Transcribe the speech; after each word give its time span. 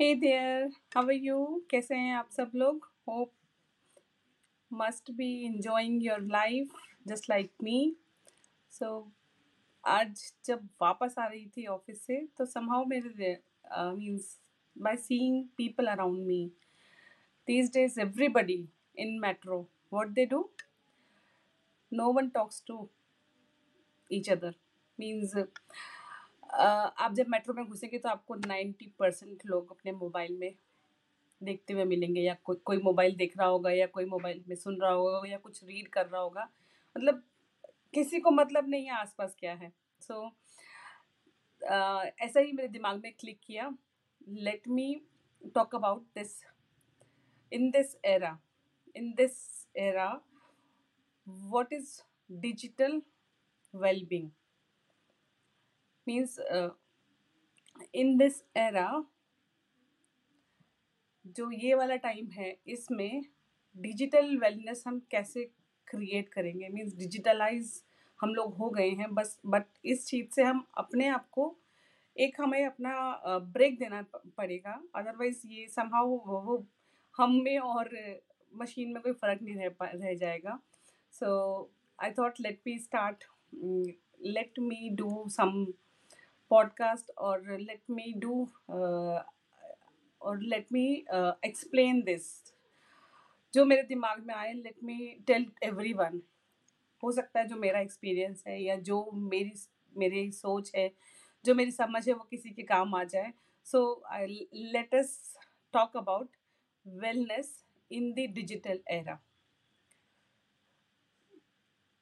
Hey 0.00 0.14
there 0.14 0.64
how 0.96 1.04
are 1.04 1.12
you 1.12 1.64
कैसे 1.70 1.94
हैं 1.94 2.14
आप 2.14 2.30
सब 2.30 2.50
लोग? 2.54 2.92
Hope 3.08 3.32
must 4.72 5.10
be 5.10 5.44
enjoying 5.44 6.04
your 6.04 6.20
life 6.20 6.72
just 7.06 7.30
like 7.30 7.52
me 7.62 7.96
so 8.70 9.12
आज 9.84 10.32
जब 10.44 10.68
वापस 10.82 11.14
आ 11.18 11.26
रही 11.26 11.46
थी 11.46 11.66
ऑफ़िस 11.66 12.02
से 12.02 12.26
तो 12.38 12.44
समहाउ 12.44 12.84
मेरे 12.84 13.36
means 13.76 14.40
by 14.78 14.96
seeing 14.96 15.44
people 15.56 15.86
around 15.86 16.26
me 16.26 16.52
these 17.48 17.72
days 17.72 18.00
everybody 18.00 18.58
in 18.96 19.18
metro 19.24 19.60
what 19.94 20.12
they 20.12 20.26
do 20.26 20.50
no 21.92 22.12
one 22.12 22.28
talks 22.28 22.64
to 22.66 22.88
each 24.12 24.30
other 24.30 24.52
uh, 24.52 25.46
आप 26.52 27.12
जब 27.14 27.26
मेट्रो 27.28 27.54
में 27.54 27.64
घुसेंगे 27.66 27.98
तो 27.98 28.08
आपको 28.08 28.36
90 28.36 28.86
परसेंट 28.98 29.42
लोग 29.46 29.70
अपने 29.70 29.92
मोबाइल 29.92 30.36
में 30.38 30.54
देखते 31.42 31.72
हुए 31.74 31.84
मिलेंगे 31.84 32.20
या 32.20 32.34
कोई 32.44 32.56
कोई 32.56 32.78
मोबाइल 32.78 33.16
देख 33.16 33.38
रहा 33.38 33.48
होगा 33.48 33.70
या 33.70 33.86
कोई 33.86 34.04
मोबाइल 34.04 34.44
में 34.48 34.56
सुन 34.56 34.80
रहा 34.80 34.90
होगा 34.90 35.28
या 35.28 35.38
कुछ 35.38 35.64
रीड 35.64 35.88
कर 35.88 36.06
रहा 36.06 36.20
होगा। 36.20 36.48
मतलब 36.96 37.22
किसी 37.94 38.20
को 38.20 38.30
मतलब 38.30 38.68
नहीं 38.68 38.84
है 38.84 38.92
आसपास 38.92 39.36
क्या 39.38 39.54
है। 39.54 39.72
सो 40.00 40.14
so, 40.14 40.32
ऐसा 42.20 42.40
ही 42.40 42.52
मेरे 42.52 42.68
दिमाग 42.68 43.00
में 43.02 43.12
क्लिक 43.12 43.40
किया। 43.44 43.76
Let 44.28 44.68
me 44.68 45.02
talk 45.54 45.74
about 45.74 46.02
this 46.02 46.40
in 47.52 47.70
this 47.70 47.96
era 48.04 48.38
in 48.96 49.12
this 49.12 49.66
era 49.76 50.20
what 51.26 51.68
is 51.70 52.02
digital 52.40 53.00
well-being? 53.74 54.30
Means 56.06 56.38
uh, 56.52 56.70
in 57.94 58.18
this 58.18 58.42
era 58.56 59.02
जो 61.26 61.50
ये 61.50 61.74
वाला 61.74 61.96
टाइम 61.96 62.30
है 62.30 62.56
इसमें 62.66 63.24
डिजिटल 63.76 64.38
वेलनेस 64.38 64.84
हम 64.86 65.00
कैसे 65.10 65.44
क्रिएट 65.86 66.28
करेंगे? 66.28 66.68
मीन्स 66.68 66.94
डिजिटलाइज 66.94 67.84
हम 68.20 68.34
लोग 68.34 68.54
हो 68.54 68.70
गए 68.70 68.88
हैं 68.90 69.14
बस 69.14 69.40
बट 69.46 69.64
इस 69.84 70.06
चीज़ 70.06 70.30
से 70.30 70.42
हम 70.42 70.66
अपने 70.78 71.08
आप 71.08 71.28
को 71.30 71.58
एक 72.18 72.40
हमें 72.40 72.66
अपना 72.66 73.22
ब्रेक 73.38 73.78
देना 73.78 74.02
पड़ेगा। 74.36 74.82
अदरवाइज़ 74.94 75.46
ये 75.46 75.68
समहाउ 75.68 76.08
वो 76.08 76.66
हम 77.16 77.32
में 77.42 77.58
और 77.58 77.90
मशीन 78.54 78.92
में 78.92 79.02
कोई 79.02 79.12
फ़र्क 79.12 79.42
नहीं 79.42 79.56
रह 79.56 79.68
पा- 79.68 79.94
रह 79.94 80.14
जाएगा। 80.14 80.58
So 81.12 81.72
I 82.02 82.10
thought 82.10 82.40
let 82.40 82.60
me 82.66 82.78
start 82.78 83.24
let 84.20 84.58
me 84.58 84.90
do 84.90 85.24
some 85.28 85.66
let 86.52 87.80
me 87.88 88.14
do 88.18 88.48
uh, 88.68 89.22
or 90.20 90.38
let 90.40 90.70
me 90.70 91.04
uh, 91.12 91.32
explain 91.42 92.04
this. 92.04 92.52
जो 93.54 93.64
मेरे 93.64 93.82
दिमाग 93.82 94.24
में 94.26 94.34
आए 94.34 94.52
लेट 94.52 94.76
मी 94.84 94.96
टेल 95.26 95.46
एवरीवन 95.64 96.20
हो 97.02 97.12
सकता 97.12 97.40
है 97.40 97.48
जो 97.48 97.56
मेरा 97.56 97.80
एक्सपीरियंस 97.80 98.42
है 98.46 98.62
या 98.62 98.76
जो 98.76 99.10
मेरी 99.12 99.52
मेरी 99.98 100.30
सोच 100.32 100.70
है 100.76 100.90
जो 101.44 101.54
मेरी 101.54 101.70
समझ 101.70 102.08
है 102.08 102.14
वो 102.14 102.24
किसी 102.30 102.50
के 102.50 102.62
काम 102.62 102.94
आ 102.94 103.02
जाए. 103.04 103.32
So 103.64 104.02
let 104.54 104.94
us 104.94 105.36
talk 105.74 105.96
about 105.96 106.36
wellness 106.86 107.64
in 107.90 108.12
the 108.12 108.26
digital 108.34 108.80
era 108.90 109.18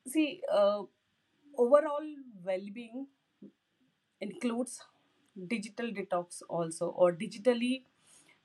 see 0.06 0.26
overall 1.54 2.14
wellbeing 2.46 3.06
includes 4.20 4.78
digital 5.36 5.90
detox 5.92 6.42
also 6.50 6.86
और 6.86 7.16
डिजिटली 7.16 7.74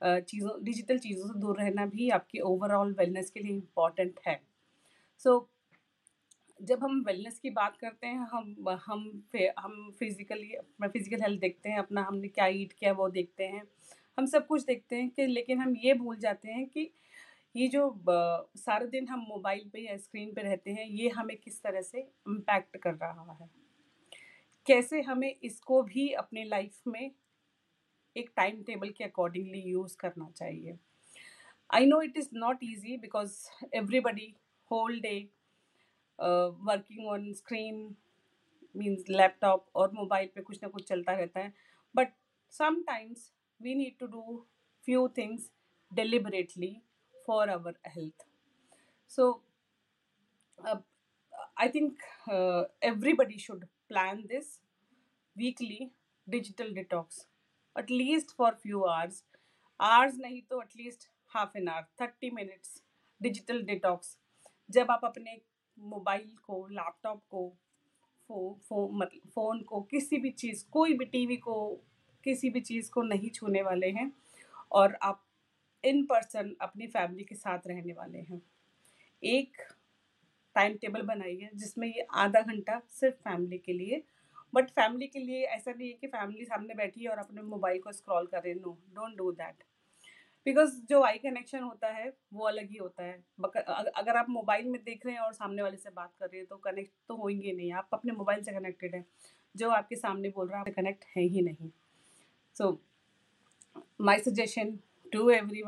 चीज़ों 0.02 0.52
डिजिटल 0.64 0.98
चीज़ों 0.98 1.28
से 1.28 1.40
दूर 1.40 1.58
रहना 1.60 1.86
भी 1.86 2.10
आपकी 2.10 2.40
ओवरऑल 2.50 2.94
वेलनेस 3.00 3.30
के 3.30 3.40
लिए 3.40 3.52
इंपॉर्टेंट 3.52 4.20
है। 4.28 4.40
सो 5.22 5.30
so, 5.30 5.46
जब 6.60 6.84
हम 6.84 7.04
वेलनेस 7.08 7.40
की 7.40 7.50
बात 7.50 7.78
करते 7.78 8.08
हैं 8.08 8.28
हम 8.32 8.70
हम 8.86 9.24
हम 9.60 9.92
फिजिकली 10.00 10.54
अपना 10.54 10.88
फ़िज़िकल 10.88 11.22
हेल्थ 11.22 11.40
देखते 11.42 11.70
हैं 11.70 11.80
अपना 11.80 12.04
हमने 12.04 12.28
क्या 12.28 12.48
ईट 12.48 12.74
किया 12.74 12.92
वो 12.94 13.10
देखते 13.10 13.44
हैं। 13.46 13.64
हम 14.18 14.26
सब 14.26 14.48
कुछ 14.48 14.64
देखते 14.66 14.96
हैं 14.96 15.10
कि 15.10 15.26
लेकिन 15.28 15.60
हम 15.62 15.76
ये 15.84 15.94
भूल 15.94 16.18
जाते 16.20 16.52
हैं 16.52 16.66
कि 16.68 16.90
ये 17.56 17.68
जो 17.68 17.84
सारा 18.58 18.86
दिन 18.86 19.08
हम 19.08 19.26
मोबाइल 19.30 19.70
पे 19.74 19.80
या 19.82 19.98
स्क्रीन 19.98 20.34
पे 20.34 20.42
रहते 20.42 20.72
हैं 20.72 20.88
ये 20.88 21.10
हमें 21.10 21.36
किस 21.38 21.62
तरह 21.64 21.82
से 21.82 22.00
इम्पैक्ट 22.00 22.78
कर 22.78 22.94
रहा 22.94 23.38
है। 23.42 23.50
कैसे 24.68 25.02
हमें 25.02 25.36
इसको 25.44 25.82
भी 25.84 26.12
अपने 26.12 26.44
लाइफ 26.44 26.82
में 26.88 27.12
एक 28.18 28.32
टाइम 28.36 28.64
टेबल 28.64 28.90
के 28.90 29.04
अकॉर्डिंगली 29.04 29.60
यूज़ 29.60 29.98
करना 29.98 30.30
चाहिए। 30.32 30.78
I 31.74 31.86
know 31.86 32.02
it 32.02 32.18
is 32.18 32.30
not 32.34 32.60
easy 32.64 32.98
because 32.98 33.38
everybody 33.74 34.36
whole 34.72 35.00
day 35.00 35.18
working 36.20 37.08
on 37.08 37.34
screen 37.34 37.96
means 38.76 39.10
laptop 39.10 39.70
और 39.76 39.92
मोबाइल 39.92 40.30
पे 40.36 40.42
कुछ 40.42 40.64
ना 40.64 40.70
कुछ 40.70 40.88
चलता 40.88 41.14
रहता 41.14 41.40
है। 41.40 41.54
But 41.96 42.14
sometimes 42.52 43.32
we 43.62 43.76
need 43.76 43.98
to 44.00 44.08
do 44.08 44.46
few 44.86 45.08
things 45.08 45.52
our 47.50 47.74
health. 47.84 48.24
So 49.08 49.42
uh, 50.68 50.78
i 51.58 51.68
think 51.68 51.94
uh, 52.32 52.64
everybody 52.82 53.38
should 53.38 53.64
plan 53.90 54.24
this 54.30 54.60
weekly 55.36 55.92
digital 56.28 56.68
detox 56.78 57.26
at 57.76 57.90
least 57.90 58.34
for 58.38 58.52
few 58.64 58.86
hours 58.86 59.24
hours 59.80 60.18
नहीं 60.20 60.42
तो 60.50 60.62
at 60.62 60.76
least 60.76 61.08
half 61.36 61.56
an 61.56 61.70
hour 61.70 61.86
30 62.02 62.32
minutes 62.32 62.82
digital 63.22 63.62
detox 63.72 64.16
जब 64.70 64.92
आप 64.92 65.02
अपने 65.06 65.40
mobile 65.78 66.30
को 66.44 66.66
laptop 66.68 67.22
को 67.30 67.50
फो, 68.30 68.60
फो, 68.70 68.88
मतलब 68.94 69.30
phone 69.36 69.60
को 69.62 69.82
किसी 69.82 70.18
भी 70.18 70.30
चीज़ 70.32 70.64
कोई 70.72 70.94
भी 70.98 71.06
टीवी 71.06 71.38
को 71.38 71.56
किसी 72.24 72.50
भी 72.50 72.62
चीज़ 72.62 72.90
को 72.92 73.02
नहीं 73.04 73.30
छूने 73.30 73.62
वाले 73.62 73.90
हैं 73.90 74.12
और 74.72 74.98
आप 75.04 75.24
इन 75.84 76.04
पर्सन 76.06 76.56
अपनी 76.62 76.88
फैमिली 76.88 77.24
के 77.24 77.36
साथ 77.36 77.68
रहने 77.68 77.94
वाले 77.94 78.20
हैं 78.20 78.42
एक 79.24 79.62
टाइम 80.56 80.76
टेबल 80.82 81.02
बनाइए 81.02 81.50
जिसमें 81.56 81.88
ये 81.88 82.06
आधा 82.16 82.42
घंटा 82.42 82.80
सिर्फ़ 82.90 83.16
फैमिली 83.16 83.58
के 83.58 83.74
लिए। 83.74 84.04
बट 84.54 84.70
फैमिली 84.70 85.08
के 85.08 85.20
लिए 85.20 85.44
ऐसा 85.46 85.72
नहीं 85.72 85.88
है 85.88 85.94
कि 85.94 86.08
फैमिली 86.08 86.46
सामने 86.46 86.76
बैठी 86.76 87.04
है 87.04 87.10
और 87.10 87.18
अपने 87.18 87.42
मोबाइल 87.42 87.80
को 87.82 87.92
स्क्रॉल 87.92 88.28
कर 88.28 88.44
रहे 88.44 88.54
no 88.54 88.78
don't 88.96 89.18
do 89.18 89.32
that 89.32 89.64
because 90.46 90.76
जो 90.90 91.02
आई 91.04 91.18
कनेक्शन 91.18 91.60
होता 91.60 91.88
है, 91.88 92.12
वो 92.34 92.46
अलग 92.48 92.70
ही 92.70 92.78
होता 92.78 93.04
है। 93.04 93.14
अगर 93.96 94.16
आप 94.16 94.30
मोबाइल 94.30 94.68
में 94.70 94.82
देख 94.84 95.06
रहे 95.06 95.16
हैं 95.16 95.22
और 95.22 95.34
सामने 95.34 95.62
वाले 95.62 95.78
से 95.78 95.90
बात 95.90 96.14
कर 96.20 96.26
रहे 96.26 96.38
हैं 96.38 96.48
तो 96.48 96.58
कनेक्ट 96.58 96.92
तो 97.08 97.16
होंगे 97.16 97.54
नहीं। 97.54 97.72
आप 97.74 97.90
अपने 97.94 98.12
मोबाइल 98.14 98.44
से 98.44 98.52
कनेक्टेड 98.52 98.96
हैं। 98.96 99.06
जो 99.56 99.70
आपके 99.70 99.96
सामने 99.96 100.30
बोल 100.30 100.48
रहा 100.50 100.64
है 100.68 100.72
कनेक्ट 100.72 101.06
है 101.18 101.24
ही 101.24 101.42
नहीं। 101.42 101.70
So 102.56 102.80
my 104.02 104.20
suggestion 104.20 104.78
to 105.14 105.30
every 105.30 105.64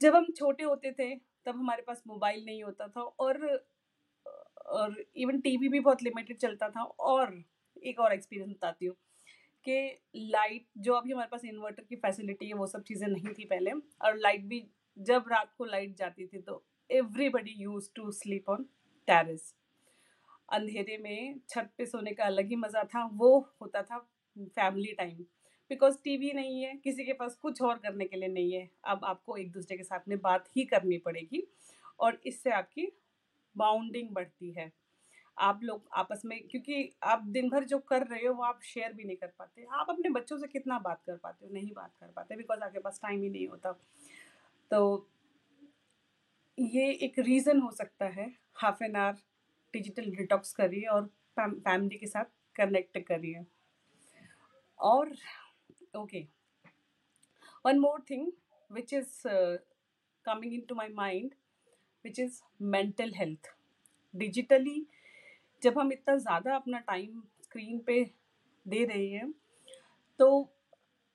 जब 0.00 0.14
हम 0.14 0.26
छोटे 0.36 0.64
होते 0.64 0.92
थे, 0.92 1.16
तब 1.16 1.56
हमारे 1.56 1.82
पास 1.82 2.02
मोबाइल 2.06 2.44
नहीं 2.44 2.64
होता 2.64 2.88
था 2.88 3.02
और 3.02 3.66
और 4.66 5.04
इवन 5.16 5.40
टीवी 5.40 5.68
भी 5.68 5.80
बहुत 5.80 6.02
लिमिटेड 6.02 6.36
चलता 6.36 6.70
था। 6.70 6.82
और 6.82 7.44
एक 7.84 8.00
और 8.00 8.12
एक्सपीरियंस 8.12 8.50
बताती 8.50 8.86
हूँ 8.86 8.96
कि 9.68 10.00
लाइट 10.16 10.66
जो 10.78 10.94
अभी 10.94 11.12
हमारे 11.12 11.28
पास 11.28 11.44
इन्वर्टर 11.44 11.82
की 11.82 11.96
फैसिलिटी 11.96 12.46
है, 12.46 12.54
वो 12.54 12.66
सब 12.66 12.82
चीज़ें 12.82 13.08
नहीं 13.08 13.34
थी 13.38 13.44
पहले। 13.44 13.70
और 13.70 14.16
लाइट 14.16 14.44
भी, 14.44 14.70
जब 14.98 15.24
रात 15.32 15.54
को 15.58 15.64
लाइट 15.64 15.96
जाती 15.96 16.26
थी 16.26 16.40
तो 16.40 16.64
everybody 16.90 17.54
use 17.58 17.88
to 17.96 18.10
sleep 18.12 18.48
on 18.50 18.64
terrace 19.08 19.54
अंधेरे 20.48 20.96
में 20.98 21.40
छत 21.48 21.70
पे 21.78 21.86
सोने 21.86 22.12
का 22.12 22.24
अलग 22.24 22.48
ही 22.48 22.56
मज़ा 22.56 22.82
था, 22.84 23.04
वो 23.06 23.38
होता 23.62 23.82
था 23.82 23.98
फैमिली 24.36 24.92
टाइम 24.92 25.24
बिकॉज़ 25.70 25.96
टीवी 26.04 26.32
नहीं 26.32 26.62
है, 26.62 26.74
किसी 26.74 27.04
के 27.04 27.12
पास 27.12 27.34
कुछ 27.34 27.60
और 27.62 27.78
करने 27.78 28.04
के 28.04 28.16
लिए 28.16 28.28
नहीं 28.28 28.52
है, 28.52 28.68
अब 28.84 29.04
आपको 29.04 29.36
एक 29.36 29.50
दूसरे 29.52 29.76
के 29.76 29.82
साथ 29.82 30.08
में 30.08 30.18
बात 30.20 30.48
ही 30.56 30.64
करनी 30.64 30.98
पड़ेगी 30.98 31.46
और 32.00 32.20
इससे 32.26 32.50
आपकी 32.50 32.86
बाउंडिंग 33.56 34.08
बढ़ती 34.10 34.50
है। 34.52 34.70
आप 35.36 35.60
लोग 35.62 35.88
आपस 35.96 36.22
में, 36.24 36.38
क्योंकि 36.48 36.92
आप 37.02 37.22
दिन 37.26 37.48
भर 37.50 37.64
जो 37.64 37.78
कर 37.78 38.06
रहे 38.06 38.26
हो, 38.26 38.34
वो 38.34 38.42
आप 38.42 38.60
शेयर 38.64 38.92
भी 38.92 39.04
नहीं 39.04 39.16
कर 39.16 39.32
पाते। 39.38 39.66
आप 39.72 39.86
अपने 39.90 40.10
बच्चों 40.10 40.38
से 40.38 40.46
कितना 40.46 40.78
बात 40.78 41.02
कर 41.06 41.16
पाते 41.16 41.46
हो? 41.46 41.52
नहीं 41.52 41.72
बात 41.72 41.92
कर 42.00 42.06
पाते 42.06 42.36
बिकॉज़ 42.36 42.60
आपके 42.60 42.78
पास 42.78 43.00
टाइम 43.02 43.22
ही 43.22 43.28
नहीं 43.28 43.46
होता। 43.48 43.72
तो 44.70 45.08
ये 46.60 46.90
एक 47.04 47.18
रीज़न 47.18 47.60
हो 47.60 47.70
सकता 47.72 48.06
है 48.14 48.26
half 48.60 48.82
an 48.84 48.96
hour 48.96 49.18
digital 49.74 50.10
detox 50.16 50.52
करिए 50.54 50.86
और 50.92 51.04
फैमिली 51.38 51.98
के 51.98 52.06
साथ 52.06 52.24
कनेक्ट 52.56 52.98
करिए। 53.08 53.44
और 54.80 55.12
okay 55.96 56.20
one 57.64 57.78
more 57.78 58.02
thing 58.10 58.26
which 58.70 58.92
is 58.94 59.12
coming 60.24 60.54
in 60.54 60.60
to 60.68 60.74
my 60.74 60.88
mind 60.94 61.34
which 62.04 62.18
is 62.20 62.40
mental 62.74 63.12
health 63.16 63.48
digitally 64.14 64.84
जब 65.62 65.78
हम 65.78 65.92
इतना 65.92 66.16
ज़्यादा 66.16 66.54
अपना 66.56 66.78
टाइम 66.88 67.22
स्क्रीन 67.44 67.78
पे 67.86 68.02
दे 68.66 68.84
रहे 68.84 69.06
हैं 69.06 69.32
तो 70.20 70.28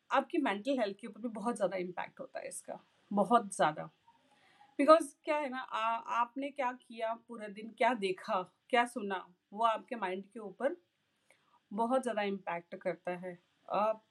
आपकी 0.10 0.38
मेंटल 0.40 0.80
हेल्थ 0.80 0.98
के 1.02 1.08
ऊपर 1.08 1.22
भी 1.22 1.30
बहुत 1.32 1.56
ज़्यादा 1.56 1.78
इम्पैक्ट 1.78 2.20
होता 2.20 2.40
है 2.40 2.48
इसका, 2.48 2.80
बहुत 3.12 3.56
ज़्यादा। 3.56 3.90
बिकॉज़ 4.80 5.06
क्या 5.26 5.36
है 5.38 5.50
ना 5.50 5.58
आ, 5.60 5.80
आपने 6.16 6.50
क्या 6.52 6.72
किया 6.74 7.14
पूरा 7.28 7.48
दिन? 7.50 7.70
क्या 7.78 7.94
देखा? 7.96 8.42
क्या 8.70 8.86
सुना? 8.86 9.26
वो 9.54 9.64
आपके 9.66 9.96
माइंड 9.96 10.24
के 10.26 10.40
ऊपर 10.40 10.76
बहुत 11.72 12.02
ज़्यादा 12.04 12.22
इम्पैक्ट 12.24 12.76
करता 12.76 13.12
है। 13.18 13.38
आप 13.68 14.04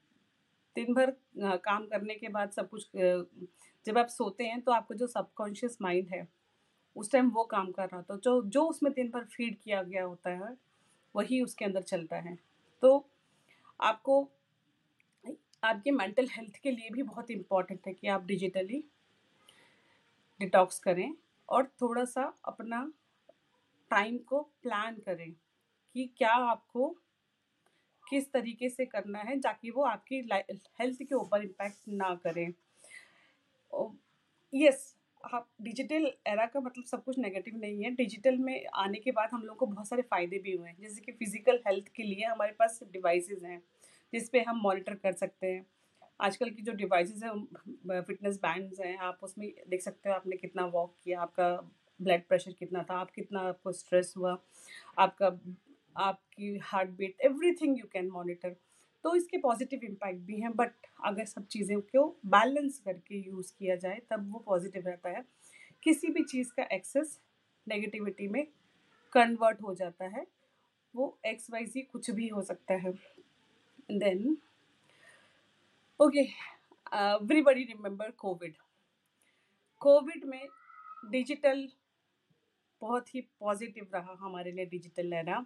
दिन 0.77 0.95
भर 0.95 1.11
काम 1.65 1.87
करने 1.87 2.15
के 2.15 2.29
बाद 2.29 2.51
सब 2.53 2.69
कुछ 2.69 2.89
जब 3.87 3.99
आप 3.99 4.09
सोते 4.09 4.45
हैं 4.45 4.61
तो 4.63 4.73
आपका 4.73 4.95
जो 4.97 5.07
सबकॉन्शियस 5.07 5.77
माइंड 5.83 6.09
है 6.11 6.27
उस 6.97 7.11
टाइम 7.13 7.31
वो 7.31 7.45
काम 7.47 7.71
कर 7.73 7.89
रहा 7.89 8.03
था। 8.03 8.17
जो 8.17 8.43
जो 8.45 8.65
उसमें 8.67 8.93
दिन 8.93 9.11
भर 9.11 9.25
फ़ीड 9.27 9.59
किया 9.61 9.83
गया 9.85 10.05
होता 10.05 10.31
है 10.33 10.57
वही 11.15 11.43
उसके 11.43 11.65
अंदर 11.65 11.83
चलता 11.85 12.17
है। 12.21 12.37
तो 12.83 13.07
आपको 13.81 14.23
आपके 15.63 15.91
मेंटल 15.93 16.29
हेल्थ 16.31 16.57
के 16.63 16.71
लिए 16.71 16.91
भी 16.91 17.03
बहुत 17.05 17.31
इंपॉर्टेंट 17.31 17.87
है 17.87 17.93
कि 17.95 18.09
आप 18.09 18.25
डिजिटली 18.27 18.83
डिटॉक्स 20.45 20.79
करें 20.79 21.15
और 21.49 21.67
थोड़ा 21.83 22.05
सा 22.07 22.33
अपना 22.49 22.91
टाइम 23.91 24.19
को 24.29 24.41
प्लान 24.63 24.97
करें 25.07 25.31
कि 25.97 26.07
क्या 26.19 26.33
आपको 26.45 26.89
किस 28.05 28.33
तरीके 28.33 28.69
से 28.69 28.85
करना 28.87 29.19
है 29.21 29.39
ताकि 29.41 29.71
वो 29.71 29.83
आपकी 29.85 30.17
हेल्थ 30.81 31.03
के 31.03 31.15
ऊपर 31.15 31.43
इम्पैक्ट 31.43 31.89
ना 31.89 32.15
करें। 32.25 32.53
यस, 34.53 34.95
आप 35.25 35.49
डिजिटल 35.63 36.07
एरा 36.29 36.47
का 36.47 36.61
मतलब 36.61 36.85
सब 36.85 37.03
कुछ 37.05 37.19
नेगेटिव 37.19 37.57
नहीं 37.57 37.85
है। 37.85 37.91
डिजिटल 37.95 38.37
में 38.39 38.67
आने 38.75 38.99
के 38.99 39.13
बाद 39.13 39.29
हम 39.33 39.43
लोग 39.43 39.57
को 39.57 39.67
बहुत 39.67 39.89
सारे 39.89 40.03
फ़ायदे 40.03 40.39
भी 40.39 40.57
हुए 40.57 40.69
हैं। 40.69 40.77
जैसे 40.81 41.01
कि 41.01 41.13
फ़िज़िकल 41.13 41.61
हेल्थ 41.67 41.89
के 41.97 42.03
लिए 42.03 42.25
हमारे 42.25 42.53
पास 42.53 42.79
डिवाइसेस 42.93 43.43
हैं, 43.43 43.63
जिस 44.13 44.29
पे 44.29 44.41
हम 44.41 44.61
मॉनिटर 44.63 44.95
कर 44.95 45.13
सकते 45.15 45.47
हैं। 45.47 45.67
आजकल 46.21 46.51
की 46.51 46.63
जो 46.63 46.73
डिवाइसेस 46.73 47.23
हैं 47.23 48.01
फिटनेस 48.03 48.37
बैंड्स 48.37 48.81
हैं, 48.81 48.97
आप 48.99 49.21
उसमें 49.23 49.53
देख 49.69 49.83
सकते 49.83 50.09
हो 50.09 50.15
आपने 50.15 50.37
कितना 50.37 50.67
वॉक 50.67 50.95
किया, 51.05 51.21
आपका 51.21 51.51
ब्लड 52.01 52.23
प्रेशर 52.29 52.53
कितना 52.53 52.83
था, 52.83 52.95
आप 52.95 53.11
कितना 53.11 53.41
आपको 53.41 53.73
स्ट्रेस 53.73 54.15
हुआ, 54.17 54.37
आपका, 54.99 55.27
आपकी 55.97 56.59
heart 56.63 56.91
beat 56.91 57.21
everything 57.21 57.79
you 57.79 57.87
can 57.93 58.09
monitor 58.11 58.57
तो 59.05 59.15
इसके 59.17 59.39
पॉजिटिव 59.39 59.81
इम्पैक्ट 59.85 60.21
भी 60.21 60.41
हैं 60.41 60.53
बट 60.57 60.87
अगर 61.05 61.25
सब 61.25 61.47
चीज़ों 61.47 61.81
को 61.81 62.07
बैलेंस 62.27 62.79
करके 62.79 63.19
यूज़ 63.21 63.53
किया 63.59 63.77
जाए, 63.77 64.01
तब 64.11 64.31
वो 64.33 64.39
पॉजिटिव 64.39 64.87
रहता 64.87 65.09
है। 65.09 65.25
किसी 65.83 66.09
भी 66.09 66.23
चीज़ 66.25 66.53
का 66.57 66.63
एक्सेस 66.73 67.19
नेगेटिविटी 67.67 68.29
में 68.29 68.47
कन्वर्ट 69.13 69.61
हो 69.63 69.75
जाता 69.75 70.05
है, 70.07 70.27
वो 70.95 71.19
एक्स 71.27 71.51
वाई 71.51 71.65
जी 71.65 71.83
कुछ 71.83 72.11
भी 72.11 72.29
हो 72.29 72.43
सकता 72.43 72.75
है। 72.75 72.93
Then 73.91 74.37
okay 76.01 76.21
everybody 76.99 77.65
remember 77.65 78.11
Covid 78.19 78.57
Covid 79.81 80.25
में 80.25 80.47
डिजिटल 81.11 81.67
बहुत 82.83 83.15
ही 83.15 83.21
पॉजिटिव 83.41 83.89
रहा 83.95 84.17
हमारे 84.21 84.53
लिए 84.53 84.67
डिजिटल 84.67 85.07
लेना 85.07 85.45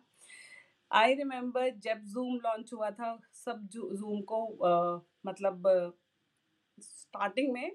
आई 0.90 1.14
रिमेम्बर 1.14 1.70
जब 1.86 2.04
जूम 2.14 2.34
लॉन्च 2.44 2.72
हुआ 2.72 2.90
था 2.90 3.18
सब 3.34 3.66
जूम 3.72 4.20
को 4.32 4.44
अ, 4.46 5.00
मतलब 5.26 5.68
स्टार्टिंग 6.82 7.52
में 7.52 7.70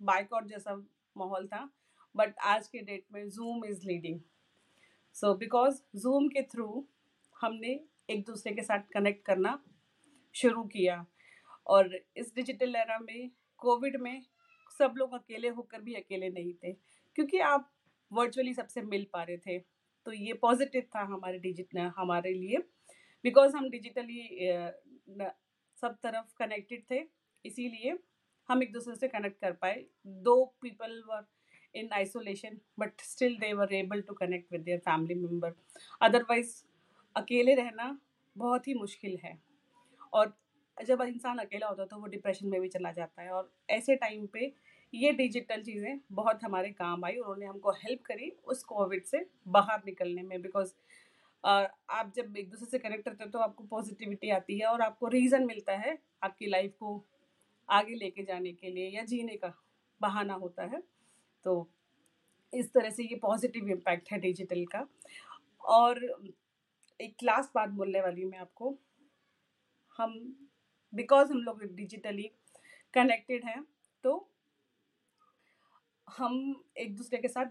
बाइकआउट 0.00 0.46
जैसा 0.48 0.74
माहौल 1.16 1.46
था 1.46 1.68
बट 2.16 2.34
आज 2.54 2.68
के 2.68 2.78
डेट 2.82 3.06
में 3.12 3.28
Zoom 3.30 3.64
is 3.64 3.86
leading 3.86 4.20
so 5.16 5.34
because 5.34 5.82
Zoom 6.02 6.28
के 6.28 6.42
थ्रू 6.52 6.86
हमने 7.36 7.80
एक 8.10 8.24
दूसरे 8.26 8.52
के 8.54 8.62
साथ 8.62 8.88
कनेक्ट 8.94 9.24
करना 9.26 9.58
शुरू 10.34 10.62
किया. 10.64 11.04
और 11.66 11.94
इस 12.16 12.34
डिजिटल 12.34 12.76
एरा 12.76 12.98
में, 12.98 13.30
कोविड 13.60 14.00
में 14.00 14.22
सब 14.70 14.94
लोग 14.96 15.14
अकेले 15.14 15.48
होकर 15.50 15.80
भी 15.80 15.94
अकेले 15.94 16.28
नहीं 16.30 16.52
थे, 16.54 16.72
क्योंकि 17.18 17.38
आप 17.40 17.70
वर्चुअली 18.10 18.54
सबसे 18.54 18.82
मिल 18.82 19.06
पा 19.12 19.22
रहे 19.22 19.36
थे। 19.38 19.58
तो 20.06 20.12
ये 20.12 20.32
पॉजिटिव 20.42 20.82
था 20.94 21.02
हमारे 21.04 21.38
डिजिट 21.38 21.76
हमारे 21.96 22.32
लिए 22.34 22.58
बिकॉज़ 23.24 23.56
हम 23.56 23.68
डिजिटली 23.70 24.22
सब 25.82 25.96
तरफ़ 26.02 26.34
कनेक्टेड 26.38 26.82
थे, 26.90 27.00
इसीलिए 27.44 27.98
हम 28.48 28.62
एक 28.62 28.72
दूसरे 28.72 28.94
से 28.96 29.08
कनेक्ट 29.08 29.40
कर 29.40 29.52
पाए। 29.52 29.84
दो 30.06 30.44
people 30.62 31.02
were 31.08 31.24
in 31.74 31.88
isolation 31.92 32.58
but 32.78 33.00
still 33.00 33.36
they 33.38 33.52
were 33.52 33.72
able 33.74 34.00
to 34.00 34.14
connect 34.14 34.52
with 34.52 34.60
their 34.60 34.78
family 34.80 35.14
member 35.16 35.54
otherwise 36.02 36.54
अकेले 37.16 37.54
रहना 37.54 37.98
बहुत 38.36 38.68
ही 38.68 38.74
मुश्किल 38.74 39.16
है। 39.24 39.36
और 40.12 40.36
जब 40.76 41.02
इंसान 41.02 41.38
अकेला 41.38 41.66
होता 41.68 41.82
है 41.82 41.88
तो 41.88 41.96
वो 41.98 42.06
डिप्रेशन 42.08 42.48
में 42.48 42.60
भी 42.60 42.68
चला 42.68 42.92
जाता 42.92 43.22
है। 43.22 43.30
और 43.30 43.50
ऐसे 43.70 43.96
टाइम 43.96 44.26
पे 44.26 44.52
ये 44.92 45.12
डिजिटल 45.12 45.62
चीज़ें 45.62 46.00
बहुत 46.12 46.44
हमारे 46.44 46.70
काम 46.72 47.04
आई, 47.04 47.16
उन्होंने 47.16 47.46
हमको 47.46 47.70
हेल्प 47.74 48.00
करी 48.06 48.30
उस 48.46 48.62
कोविड 48.64 49.04
से 49.04 49.24
बाहर 49.48 49.82
निकलने 49.86 50.22
में। 50.22 50.40
बिकॉज़ 50.42 50.72
आप 51.44 52.12
जब 52.16 52.36
एक 52.38 52.50
दूसरे 52.50 52.66
से 52.66 52.78
कनेक्ट 52.78 53.04
करते 53.04 53.24
हो 53.24 53.30
तो 53.30 53.38
आपको 53.40 53.64
पॉजिटिविटी 53.66 54.30
आती 54.30 54.58
है 54.58 54.66
और 54.66 54.82
आपको 54.82 55.08
रीज़न 55.08 55.46
मिलता 55.46 55.76
है 55.78 55.98
आपकी 56.22 56.46
लाइफ 56.46 56.74
को 56.80 57.02
आगे 57.68 57.94
लेके 57.94 58.22
जाने 58.24 58.52
के 58.52 58.70
लिए 58.70 58.88
या 58.88 59.02
जीने 59.04 59.36
का 59.36 59.52
बहाना 60.00 60.34
होता 60.36 60.64
है। 60.66 60.82
तो 61.44 61.68
इस 62.52 62.72
तरह 62.72 62.90
से 62.90 63.02
ये 63.02 63.16
पॉजिटिव 63.22 63.68
इम्पैक्ट 63.70 64.12
है 64.12 64.18
डिजिटल 64.20 64.64
का। 64.66 64.86
और 65.70 66.00
एक 67.00 67.22
लास्ट 67.22 67.50
बात 67.54 67.68
बोलने 67.70 68.00
वाली 68.00 68.24
मैं 68.24 68.38
आपको। 68.38 68.76
हम 69.92 70.12
बिकॉज़ 70.92 71.32
हम 71.32 71.38
लोग 71.38 71.62
डिजिटली 71.66 72.30
कनेक्टेड 72.94 73.44
हैं 73.44 73.64
तो 74.04 74.14
हम 76.08 76.34
एक 76.78 76.96
दूसरे 76.96 77.18
के 77.18 77.28
साथ 77.28 77.46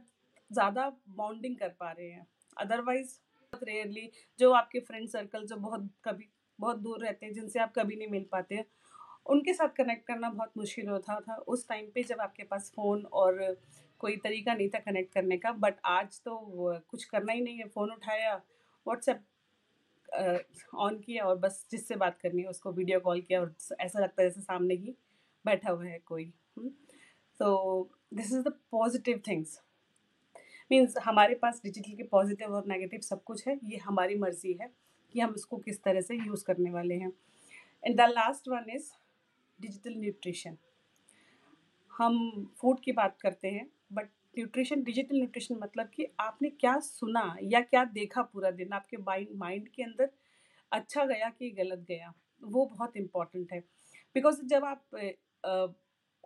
ज़्यादा 0.52 0.90
बॉन्डिंग 1.10 1.56
कर 1.58 1.70
पा 1.80 1.92
रहे 1.92 2.10
हैं। 2.10 2.26
अदरवाइज़ 2.58 3.18
बहुत 3.54 3.64
रेयरली 3.64 4.10
जो 4.40 4.52
आपके 4.54 4.80
फ्रेंड 4.80 5.08
सर्कल 5.10 5.46
जो 5.46 5.56
बहुत 5.58 5.90
कभी, 6.06 6.28
बहुत 6.60 6.78
दूर 6.78 7.04
रहते 7.04 7.26
हैं, 7.26 7.34
जिनसे 7.34 7.60
आप 7.60 7.74
कभी 7.76 7.96
नहीं 7.96 8.08
मिल 8.08 8.26
पाते, 8.32 8.64
उनके 9.26 9.54
साथ 9.54 9.70
कनेक्ट 9.78 10.06
करना 10.08 10.30
बहुत 10.30 10.58
मुश्किल 10.58 10.88
होता 10.90 11.20
था। 11.20 11.36
उस 11.36 11.68
टाइम 11.68 11.86
पे 11.96 12.04
जब 12.04 12.22
आपके 12.22 12.44
पास 12.44 12.72
फ़ोन 12.76 13.04
और 13.14 13.58
कोई 14.02 14.16
तरीका 14.18 14.54
नहीं 14.54 14.70
था 14.70 14.80
कनेक्ट 14.82 15.14
करने 15.14 15.38
का 15.38 15.52
बट 15.54 15.76
आज 15.86 16.22
तो 16.26 16.38
कुछ 16.90 17.04
करना 17.06 17.34
ही 17.34 17.42
नहीं 17.42 17.58
है 17.58 17.68
फ़ोन 17.70 17.92
उठाया 17.92 18.36
व्हाट्सएप 18.86 19.24
ऑन 20.12 20.98
किया 21.00 21.26
और 21.26 21.38
बस 21.40 21.66
जिससे 21.72 21.96
बात 21.96 22.18
करनी 22.22 22.42
है 22.42 22.48
उसको 22.50 22.72
वीडियो 22.74 23.00
कॉल 23.00 23.22
किया 23.22 23.42
और 23.42 23.54
ऐसा 23.80 24.00
लगता 24.00 24.22
है 24.22 24.30
जैसे 24.30 24.42
सामने 24.42 24.76
ही 24.76 24.96
बैठा 25.46 25.72
हुआ 25.72 25.86
है 25.86 26.00
कोई। 26.06 26.26
तो 27.40 27.90
this 28.14 28.34
is 28.34 28.42
the 28.42 28.54
positive 28.72 29.22
things 29.28 29.60
means 30.72 30.98
हमारे 31.04 31.36
पास 31.36 31.62
डिजिटल 31.64 31.96
के 31.98 32.04
पॉजिटिव 32.12 32.54
और 32.56 32.66
नेगेटिव 32.68 33.00
सब 33.02 33.24
कुछ 33.24 33.48
है, 33.48 33.60
ये 33.64 33.78
हमारी 33.78 34.16
मर्ज़ी 34.18 34.58
है 34.62 34.70
कि 35.14 35.20
हम 35.20 35.34
इसको 35.36 35.58
किस 35.60 35.82
तरह 35.84 36.02
से 36.02 36.16
यूज़ 36.18 36.44
करने 36.46 36.72
वाले 36.72 36.96
हैं। 36.96 37.12
And 37.84 37.98
the 37.98 38.08
last 38.10 38.48
one 38.50 38.70
is 38.70 38.92
digital 39.60 39.96
nutrition 40.00 40.58
हम 41.92 42.46
फ़ूड 42.62 42.80
की 42.80 42.92
बात 42.92 43.18
करते 43.22 43.48
हैं 43.50 43.66
न्यूट्रिशन, 44.36 44.84
डिजिटल 44.84 45.16
न्यूट्रिशन 45.16 45.56
मतलब 45.56 45.90
कि 45.96 46.06
आपने 46.20 46.50
क्या 46.52 46.78
सुना 46.82 47.36
या 47.44 47.62
क्या 47.62 47.84
देखा 47.94 48.22
पूरा 48.24 48.52
दिन? 48.52 48.74
आपके 48.74 48.98
माइंड 49.38 49.68
के 49.70 49.84
अंदर 49.84 50.10
अच्छा 50.72 51.06
गया 51.06 51.30
कि 51.30 51.50
गलत 51.54 51.86
गया? 51.88 52.14
वो 52.42 52.66
बहुत 52.68 52.98
इंपॉर्टेंट 52.98 53.52
है। 53.54 53.60
बिकॉज़ 54.16 54.42
जब 54.46 54.66
आप 54.66 54.86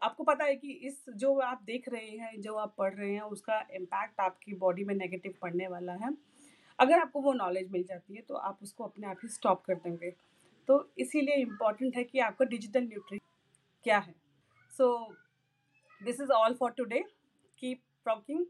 आपको 0.01 0.23
पता 0.23 0.45
है 0.45 0.55
कि 0.55 0.71
इस, 0.71 1.03
जो 1.09 1.39
आप 1.39 1.61
देख 1.65 1.87
रहे 1.89 2.09
हैं, 2.09 2.41
जो 2.41 2.55
आप 2.55 2.73
पढ़ 2.77 2.93
रहे 2.93 3.11
हैं, 3.13 3.21
उसका 3.21 3.59
इम्पैक्ट 3.75 4.19
आपकी 4.19 4.53
बॉडी 4.55 4.83
में 4.83 4.93
नेगेटिव 4.95 5.33
पड़ने 5.41 5.67
वाला 5.67 5.93
है। 5.95 6.13
अगर 6.79 6.99
आपको 6.99 7.21
वो 7.21 7.33
नॉलेज 7.33 7.69
मिल 7.71 7.83
जाती 7.83 8.15
है 8.15 8.21
तो 8.21 8.35
आप 8.37 8.59
उसको 8.63 8.83
अपने 8.83 9.07
आप 9.07 9.17
ही 9.23 9.29
स्टॉप 9.29 9.63
कर 9.65 9.75
देंगे। 9.75 10.09
तो 10.67 10.79
इसीलिए 10.97 11.35
इंपॉर्टेंट 11.37 11.95
है 11.97 12.03
कि 12.03 12.19
आपका 12.19 12.45
डिजिटल 12.45 12.83
न्यूट्री 12.83 13.19
क्या 13.85 13.97
है। 13.99 14.13
So 14.71 14.87
this 16.01 16.21
is 16.21 16.31
all 16.31 16.53
for 16.53 16.71
today 16.71 17.03
keep 17.57 17.81
frogging 18.05 18.45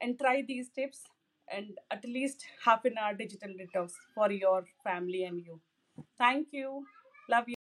and 0.00 0.18
try 0.18 0.42
these 0.48 0.70
tips 0.70 1.04
and 1.50 1.78
at 1.90 2.04
least 2.04 2.44
half 2.64 2.84
an 2.84 2.98
hour 2.98 3.14
digital 3.14 3.50
detox 3.62 3.92
for 4.14 4.30
your 4.32 4.64
family 4.84 5.24
and 5.24 5.40
you. 5.46 5.60
Thank 6.18 6.48
you. 6.52 6.84
Love 7.30 7.48
you. 7.48 7.57